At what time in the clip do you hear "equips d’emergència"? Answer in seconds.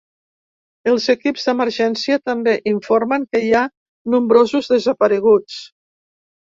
1.13-2.19